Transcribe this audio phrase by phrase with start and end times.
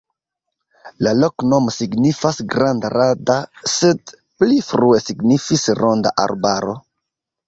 [1.07, 3.35] La loknomo signifas: granda-rada,
[3.73, 4.13] sed
[4.45, 6.75] pli frue signifis ronda arbaro.